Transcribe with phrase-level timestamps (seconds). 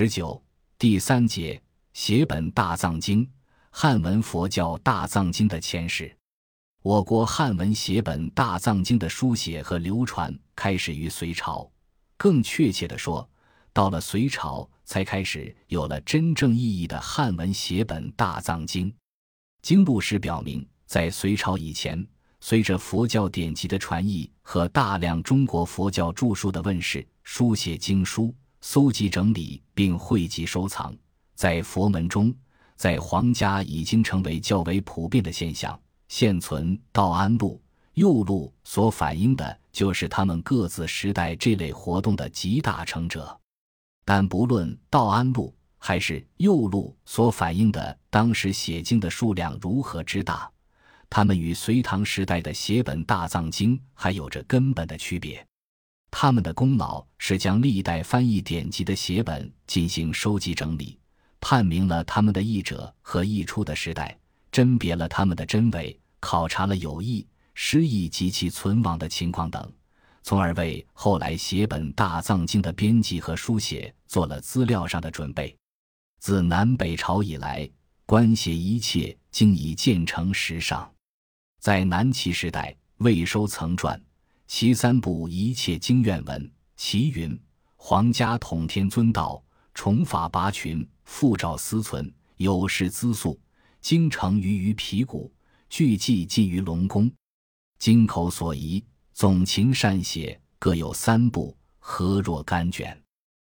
[0.00, 0.40] 十九
[0.78, 1.60] 第三节
[1.92, 3.28] 写本大藏经，
[3.68, 6.16] 汉文佛教大藏经的前世。
[6.84, 11.68] 我国汉文写本大藏经的书写和流传开始于隋朝，
[12.16, 13.28] 更确切地说，
[13.72, 18.94] 到了隋朝才开始有了真正意义的汉文写本大藏经。
[19.62, 22.06] 经录史表明，在隋朝以前，
[22.38, 30.94] 随着佛教典籍的传译和大量中国佛教著述的问世，书写经书、搜集整理并汇集收藏，
[31.34, 32.34] 在佛门中，
[32.76, 35.78] 在皇家已经成为较为普遍的现象。
[36.08, 37.54] 现存《道安录》
[37.94, 43.38] 《右录》所反映的就是他们各自时代这类活动的集大成者。
[44.04, 50.50] 但不论《道安录》还是《右录》所反映的当时写经的数量如何之大，
[51.10, 55.47] 他们与隋唐时代的写本大藏经还有着根本的区别。
[56.10, 60.98] 他们的功劳是将历代翻译典籍的写本进行收集整理，
[61.40, 64.18] 判明了他们的译者和译出的时代。
[64.50, 69.72] 甄别了他们的真伪，考察了有意、失意及其存亡的情况等，
[70.22, 75.54] 从而为后来写本大藏经的编辑和书写做了资料上的准备。
[76.18, 77.68] 自南北朝以来，
[78.06, 80.90] 官写一切经已建成时尚。
[81.60, 84.00] 在南齐时代，魏收曾传
[84.48, 87.38] 其三部一切经愿文，其云：
[87.76, 89.40] 皇家统天尊道，
[89.74, 93.38] 崇法拔群，复照思存，有事资素。
[93.82, 95.30] 精诚于于皮骨，
[95.68, 97.12] 巨记记于龙宫。
[97.78, 98.82] 经口所遗，
[99.12, 102.98] 总情善写，各有三部，合若干卷。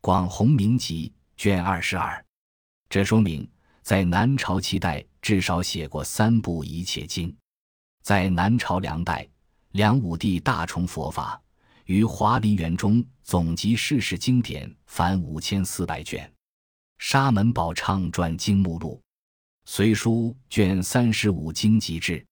[0.00, 2.22] 广弘明集卷二十二。
[2.90, 3.48] 这说明
[3.82, 7.34] 在南朝期代至少写过三部一切经。
[8.02, 9.26] 在南朝梁代，
[9.72, 11.40] 梁武帝大崇佛法，
[11.86, 16.30] 于华林园中总集世事经典，凡五千四百卷。
[16.98, 19.00] 沙门宝畅传经目录。
[19.64, 22.22] 隋书卷三十五经集志，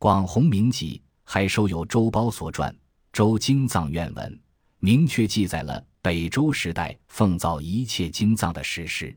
[0.00, 2.72] 广弘明集还收有周褒所传
[3.12, 4.32] 《周经藏愿文》，
[4.80, 9.16] 明确记载了北周时代奉造一切经藏的史实。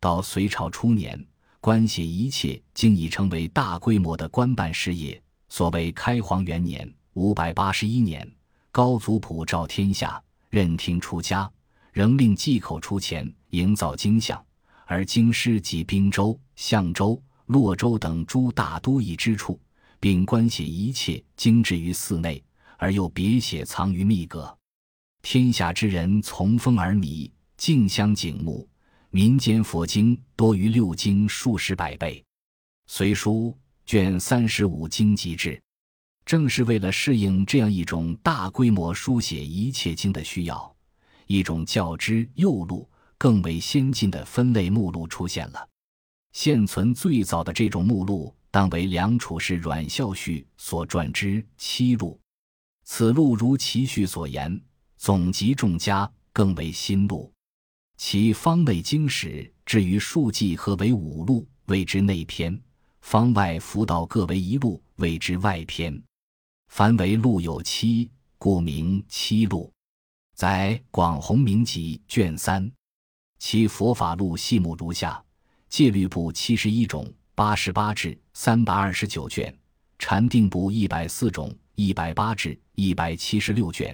[0.00, 1.24] 到隋朝初年，
[1.60, 5.22] 官写一切经已成为大规模的官办事业。
[5.58, 8.24] 所谓开皇元年（五百八十一年），
[8.70, 11.50] 高祖普照天下，任听出家，
[11.90, 14.40] 仍令祭口出钱营造经像。
[14.86, 19.58] 而京师及滨州、相州、洛州等诸大都邑之处，
[19.98, 22.40] 并关写一切经置于寺内，
[22.76, 24.56] 而又别写藏于密阁。
[25.22, 28.64] 天下之人从风而靡，竞相景目。
[29.10, 32.24] 民间佛经多于六经数十百倍。
[32.86, 33.52] 隋书
[33.88, 35.58] 卷三十五经集志，
[36.26, 40.76] 正是为了适应这样一种大规模书写一切经的需要，
[41.26, 42.86] 一种较之右录。
[43.16, 45.68] 更为先进的分类目录出现了。
[46.32, 52.20] 现存最早的这种目录，当为梁楚士阮孝绪所撰之七录。
[52.84, 54.60] 此录如其序所言，
[54.98, 57.32] 总集众家，更为新录。
[57.96, 62.54] 其方内经史至于数记合为五录，谓之内篇；
[63.10, 65.98] 方外辅导各为一路，谓之外篇。
[66.68, 69.72] 凡为路有七，故名七路。
[70.36, 72.70] 在《广弘明集》卷三。
[73.38, 75.24] 其佛法录细目如下：
[75.70, 79.50] 戒律部七十一种，八十八至三百二十九卷；
[79.98, 83.90] 禅定部一百四种，一百八至一百七十六卷；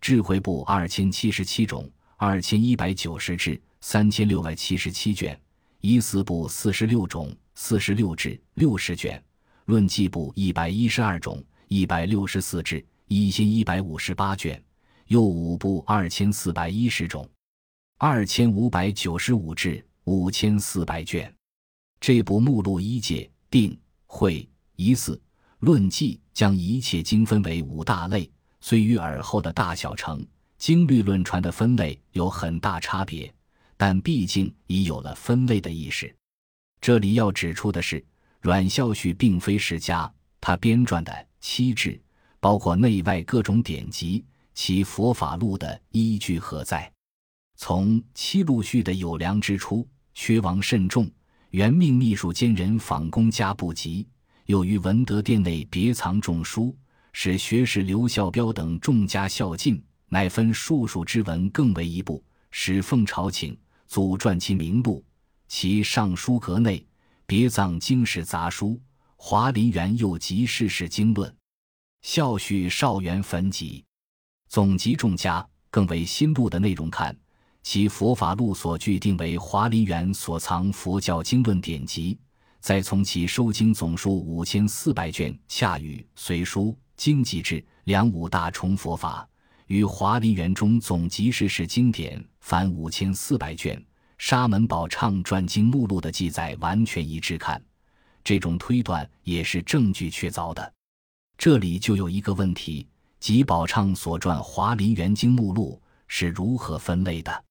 [0.00, 5.34] 智慧部二千七十七种，二千一百九十至三千六百七十七卷；
[5.80, 9.20] 一四部四十六种，四十六至六十卷；
[9.66, 14.58] 论记部一百一十二种，一百六十四至一千一百五十八卷；
[15.06, 17.28] 又五部二千四百一十种。
[17.98, 21.32] 二千五百九十五至五千四百卷，
[22.00, 25.20] 这部目录一界定会疑似
[25.60, 28.28] 论记，将一切经分为五大类，
[28.60, 30.26] 虽与尔后的大小乘
[30.58, 33.32] 经律论传的分类有很大差别，
[33.76, 36.12] 但毕竟已有了分类的意识。
[36.82, 38.04] 这里要指出的是，
[38.40, 41.98] 阮孝绪并非世家，他编撰的七志，
[42.40, 46.92] 包括内外各种典籍，其佛法录的依据何在？
[47.54, 51.08] 从七录序的有良之初，薛王甚重，
[51.50, 54.04] 原命秘书兼人访公家不及，
[54.46, 56.76] 又于文德殿内别藏众书，
[57.12, 62.20] 使学士刘孝标等众家孝敬，乃分数数之文更为一部，
[62.50, 63.56] 使奉朝请，
[63.86, 65.00] 祖传其名录。
[65.54, 66.84] 其上书阁内
[67.26, 68.80] 别藏经史杂书，
[69.16, 71.32] 华林园又集世事经论，
[72.00, 73.84] 孝序少元坟籍，
[74.48, 77.14] 总集众家，更为新录的内容看。
[77.62, 82.18] 其佛法录所据定为华林园所藏佛教经论典籍，
[82.58, 86.62] 再从其收经总数五千四百卷，恰与《隋书》
[86.96, 89.28] 《经籍志》两五大重佛法，
[89.66, 93.76] 与华林园中总集世事经典凡五千四百卷
[94.24, 97.60] 《沙门宝忏传经目录》的记载完全一致看，
[98.22, 100.72] 这种推断也是证据确凿的。
[101.36, 102.86] 这里就有一个问题，
[103.18, 105.76] 即宝畅所传《华林园经目录》
[106.06, 107.44] 是如何分类的？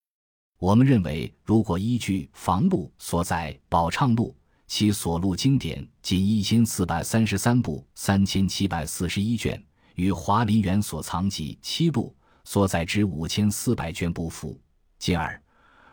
[0.60, 4.34] 我们认为，如果依据房录所载《宝畅录》，
[4.66, 9.62] 其所录经典仅一千四百三十三部，三千七百四十一卷，
[9.96, 12.16] 与华林园所藏集七录
[12.46, 14.58] 所载之五千四百卷不符。
[14.98, 15.38] 进而，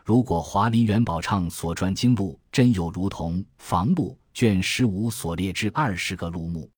[0.03, 6.69] 如果华林元宝畅所传经录真有如同房录卷十五所列之二十个录目，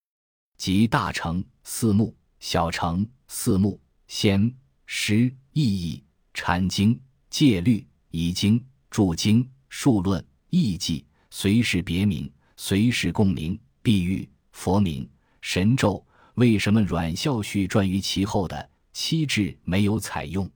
[0.57, 4.53] 即大成四目、小成四目、先
[4.85, 6.03] 诗意义
[6.33, 7.00] 禅经。
[7.29, 15.09] 戒律、仪经、注经、数论、义记，随时别名，随时共名，碧玉、佛名、
[15.39, 20.51] 神咒，为什么阮孝绪传于其后的七志没有采用？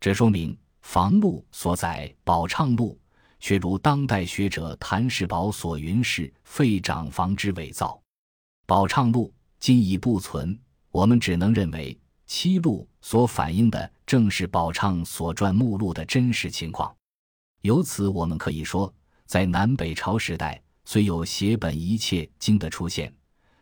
[0.00, 2.98] 这说明房录所载《宝畅录》
[3.40, 7.88] 却如当代学者谭世宝所云是废长房之伪造，
[8.66, 10.58] 《宝畅录》今已不存，
[10.90, 13.90] 我们只能认为七录所反映的。
[14.04, 16.94] 正是宝畅所传目录的真实情况。
[17.62, 18.92] 由此，我们可以说，
[19.24, 23.10] 在南北朝时代，虽有写本一切经的出现，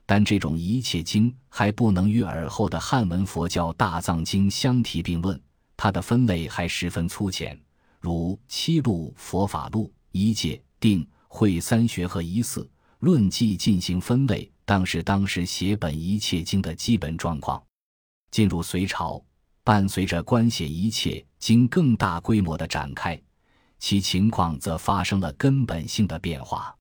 [0.07, 5.41] 但这种一切经还不能与尔后的汉文佛教大藏经相提并论。
[5.83, 7.59] 它的分类还十分粗浅，
[8.01, 12.69] 如七路、佛法录、一戒、定、会三学和一四
[12.99, 17.63] 论记进行分类，当是当时写本一切经的基本状况。
[18.31, 19.25] 进入隋朝。
[19.63, 23.19] 伴随着官写一切经更大规模的展开，
[23.79, 26.77] 其情况则发生了根本性的变化。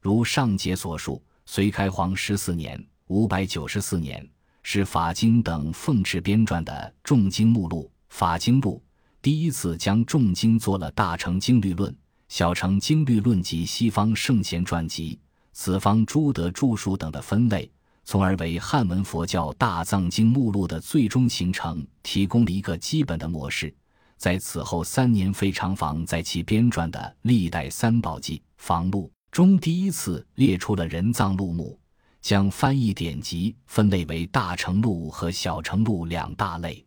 [0.00, 4.26] 如上节所述，隋开皇十四年（五百九十四年），
[4.62, 8.82] 是法经等奉敕编撰的重经目录《法经录》，
[9.22, 11.96] 第一次将重经做了大成经律论、
[12.28, 15.18] 小成经律论及西方圣贤传集、
[15.52, 17.70] 此方诸德著述等的分类。
[18.04, 23.72] 从而为汉文佛教大藏经目录的最终形成提供了一个基本的模式。
[24.16, 31.78] 在此后三年，费长房在其编撰的《历代三宝记房录》中，第一次列出了人藏录目，
[32.20, 36.84] 将翻译典籍分类为大乘录和小乘录两大类。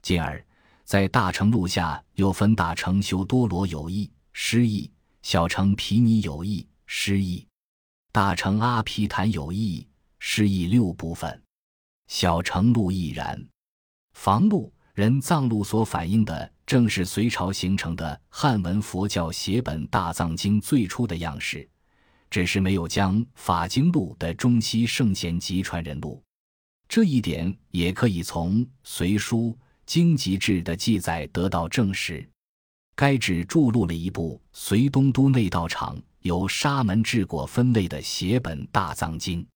[0.00, 0.44] 进而，
[0.92, 4.92] 在大乘录下又分大乘修多罗有义诗义，
[5.22, 7.48] 小乘毗尼有义诗义，
[8.12, 9.88] 大乘阿毗昙有义。
[10.18, 11.42] 诗意六部分，
[12.08, 13.42] 小乘录亦然。
[14.12, 21.66] 房录、人藏录所反映的，正是隋朝形成的汉文佛教写本大藏经最初的样式，
[22.28, 26.22] 只是没有将法经录的中西圣贤集传人录。
[26.86, 29.56] 这一点也可以从《隋书·
[29.92, 32.26] 经籍志》的记载得到证实。
[32.96, 39.46] 该志注录了一部隋东都内道场由沙门治果分类的写本大藏经。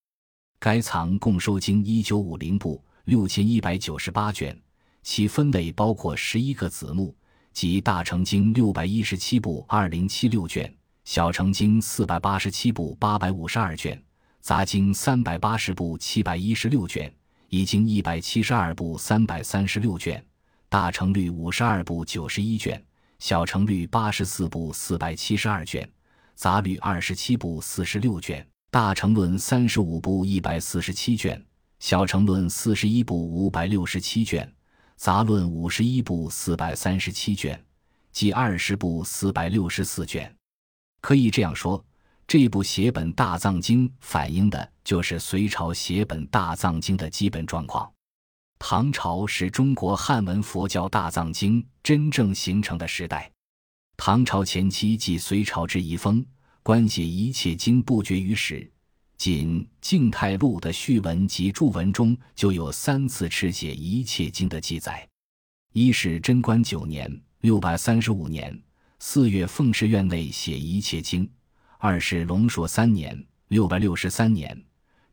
[0.59, 4.55] 该藏共收经一九五零部六千一百九十八卷，
[5.01, 7.15] 其分类包括十一个子目，
[7.51, 10.71] 即大乘经六百一十七部二零七六卷，
[11.03, 13.99] 小乘经四百八十七部八百五十二卷，
[14.41, 17.11] 杂经三百八十部七百一十六卷，
[17.49, 20.23] 已经一百七十二部三百三十六卷，
[20.69, 22.83] 大成律五十二部九十一卷，
[23.19, 25.89] 小成律八十四部四百七十二卷，
[26.35, 28.45] 杂律二十七部四十六卷。
[28.69, 31.41] 大成论三十五部一百四十七卷，
[31.79, 34.53] 小乘论四十一部五百六十七卷，
[34.97, 37.63] 杂论五十一部四百三十七卷，
[38.11, 40.35] 计二十部四百六十四卷。
[40.99, 41.83] 可以这样说，
[42.27, 47.89] 这部写本大藏经反映的就是隋朝写本大藏经的基本状况。
[48.59, 53.31] 唐朝是中国汉文佛教大藏经真正形成的时代。
[53.95, 56.25] 唐朝前期即隋朝之遗风。
[56.63, 58.69] 关写一切经不绝于史，
[59.17, 65.07] 仅《静态录》的序文及注文中就有三次持写一切经的记载：
[65.71, 67.09] 一是贞观九年
[67.39, 68.61] （六百三十五年）
[68.99, 71.25] 四月奉事院内写一切经；
[71.77, 74.61] 二是龙朔三年（六百六十三年）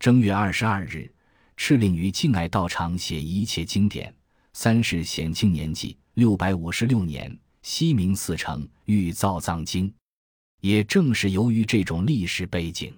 [0.00, 1.13] 正月二十二日，
[1.56, 4.12] 敕令于敬爱道场写一切经典；
[4.52, 9.92] 三是显庆年纪（六百五十六年）西明寺成欲造藏经。
[10.60, 12.92] 也正是由于这种历史背景，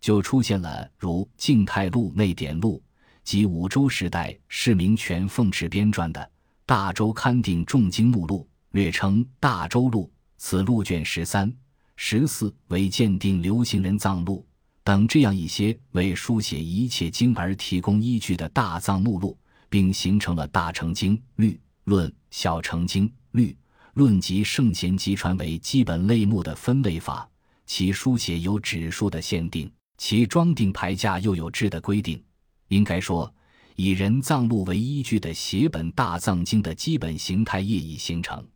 [0.00, 2.80] 就出现了如《静泰录》《内典录》
[3.24, 6.20] 及五周时代释明权奉旨编撰的
[6.64, 11.52] 《大周刊定重经目录》《略称《大周录》，此录卷十三、
[11.96, 14.46] 十四为鉴定流行人藏录
[14.84, 19.36] 等这样一些为书写一切经而提供依据的大藏目录，
[19.68, 23.56] 并形成了《大乘经律论》《小乘经律
[23.94, 27.28] 论》及圣贤集传为基本类目的分类法。
[27.66, 32.22] 其书写有指数的限定，其装订排架又有质的规定。
[32.68, 33.34] 应该说。
[33.76, 38.46] 以人藏录为依据的写本大藏经的基本形态业已形成，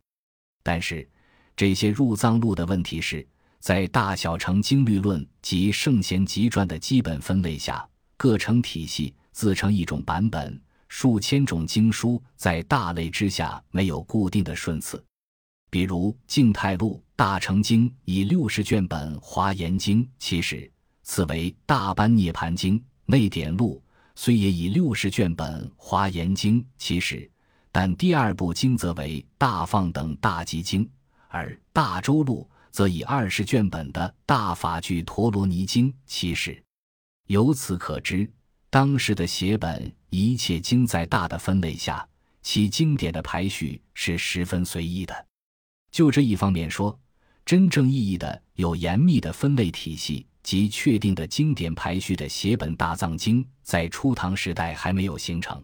[0.63, 1.05] 但是
[1.57, 3.27] 这些入藏录的问题是，
[3.59, 7.87] 在大小乘经律论及圣贤集传的基本分类下，
[8.17, 15.03] 各成体系自成一种版本，数千种经书在大类之下没有固定的顺次。
[15.69, 20.71] 比如静泰录大乘经以六十卷本华严经起始，
[21.03, 23.81] 此为大般涅盘经内典录。
[24.15, 27.29] 虽也以六十卷本《华严经》其实，
[27.71, 30.89] 但第二部经则为《大放》等大集经，
[31.29, 36.63] 而《大周录》则以二十卷本的《大法具陀罗尼经》起始。
[37.27, 38.29] 由此可知，
[38.69, 42.07] 当时的写本一切经在大的分类下，
[42.41, 45.25] 其经典的排序是十分随意的。
[45.91, 46.99] 就这一方面说，
[47.45, 50.25] 真正意义的有严密的分类体系。
[50.41, 55.63] 及确定的经典排序的写本大藏经，在初唐时代还没有形成。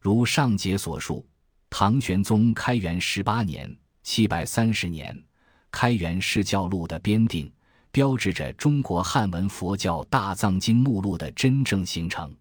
[0.00, 1.26] 如上节所述，
[1.68, 5.12] 唐玄宗开元十八年（七百三十年），
[5.78, 7.52] 《开元释教录》的编定，
[7.90, 12.30] 标志着中国汉文佛教大藏经目录的真正形成。《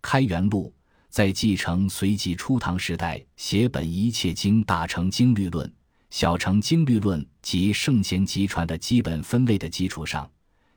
[0.00, 0.72] 开元录》
[1.10, 5.70] 在继承随即初唐时代写本一切经大成经律论、
[6.08, 10.26] 小成经律论及圣贤集传的基本分类的基础上。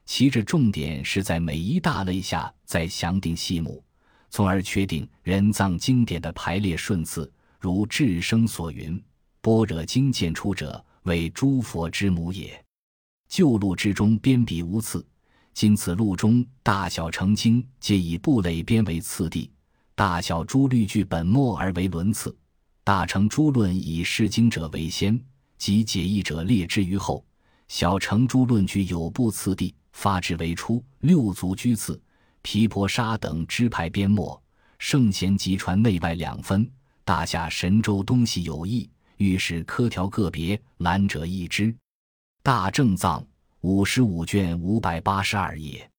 [0.05, 3.81] 其着重点是在每一大类下再详定细目，
[4.29, 7.31] 从而确定人藏经典的排列顺次。
[7.57, 9.01] 如智生所云
[9.39, 12.63] ：“般若经见出者，为诸佛之母也。”
[13.27, 15.03] 旧录之中编笔无次，
[15.53, 19.50] 今此录中大小成经皆以部类编为次第，
[19.95, 22.35] 大小诸律句本末而为轮次，
[22.83, 25.19] 大成诸论以释经者为先，
[25.57, 27.25] 及解义者列之于后，
[27.67, 29.74] 小成诸论据有部次第。
[29.91, 31.97] 发之为初，六足居次，
[32.41, 34.43] 毗婆沙等支派编末，
[34.77, 36.69] 圣贤集传内外两分，
[37.05, 41.75] 大下神州东西有异，欲使科条个别，览者一之。
[42.43, 43.25] 大正藏
[43.62, 45.89] 五十五卷五百八十二页，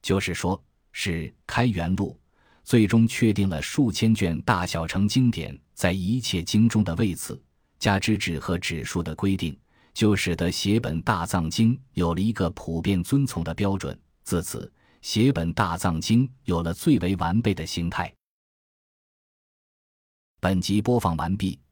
[0.00, 2.18] 就是说，是开元录，
[2.64, 7.42] 最终确定了数千卷大小乘经典在一切经中的位次，
[7.78, 9.58] 加之纸和指数的规定。
[9.94, 18.10] 就使得写本大藏经有了一个普遍遵从的标准，自此写本大藏经有了最为完备的形态。
[20.40, 21.60] 本集播放完毕，